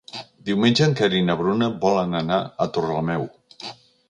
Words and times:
Diumenge 0.49 0.87
en 0.87 0.95
Quer 1.01 1.09
i 1.17 1.21
na 1.27 1.35
Bruna 1.43 1.69
volen 1.85 2.21
anar 2.23 2.41
a 2.43 2.69
Torrelameu. 2.79 3.31